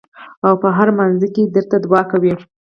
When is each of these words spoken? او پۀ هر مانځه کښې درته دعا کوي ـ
او 0.45 0.53
پۀ 0.61 0.67
هر 0.77 0.89
مانځه 0.97 1.27
کښې 1.35 1.43
درته 1.55 1.75
دعا 1.83 2.01
کوي 2.11 2.31
ـ 2.39 2.41